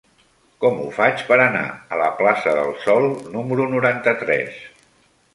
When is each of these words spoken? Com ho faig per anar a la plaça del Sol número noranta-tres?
Com 0.63 0.77
ho 0.83 0.85
faig 0.93 1.19
per 1.25 1.35
anar 1.43 1.65
a 1.73 1.99
la 2.01 2.07
plaça 2.21 2.53
del 2.59 2.73
Sol 2.85 3.05
número 3.35 3.67
noranta-tres? 3.75 4.57